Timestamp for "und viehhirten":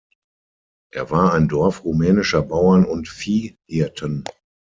2.85-4.23